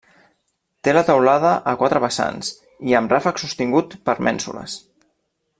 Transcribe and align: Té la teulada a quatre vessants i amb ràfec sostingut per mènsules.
Té 0.87 0.95
la 0.97 1.03
teulada 1.09 1.51
a 1.73 1.75
quatre 1.83 2.01
vessants 2.07 2.51
i 2.93 2.99
amb 3.01 3.15
ràfec 3.17 3.45
sostingut 3.45 3.97
per 4.11 4.21
mènsules. 4.31 4.83